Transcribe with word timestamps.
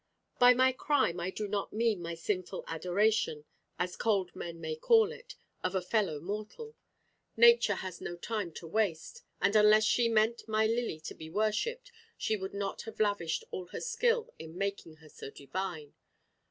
By 0.39 0.55
my 0.55 0.71
crime, 0.71 1.19
I 1.19 1.29
do 1.29 1.47
not 1.47 1.73
mean 1.73 2.01
my 2.01 2.15
sinful 2.15 2.63
adoration, 2.65 3.45
as 3.77 3.95
cold 3.95 4.35
men 4.35 4.59
may 4.59 4.75
call 4.75 5.11
it, 5.11 5.35
of 5.63 5.75
a 5.75 5.81
fellow 5.83 6.19
mortal. 6.19 6.75
Nature 7.37 7.75
has 7.75 8.01
no 8.01 8.15
time 8.15 8.51
to 8.53 8.67
waste, 8.67 9.21
and 9.39 9.55
unless 9.55 9.83
she 9.83 10.09
meant 10.09 10.47
my 10.47 10.65
Lily 10.65 10.99
to 11.01 11.13
be 11.13 11.29
worshipped, 11.29 11.91
she 12.17 12.35
would 12.35 12.55
not 12.55 12.81
have 12.81 12.99
lavished 12.99 13.43
all 13.51 13.67
her 13.67 13.79
skill 13.79 14.33
in 14.39 14.57
making 14.57 14.95
her 14.95 15.09
so 15.09 15.29
divine. 15.29 15.93